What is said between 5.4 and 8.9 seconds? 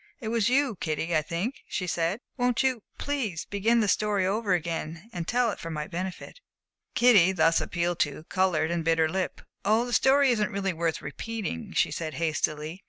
it for my benefit?" "Kitty," thus appealed to, colored and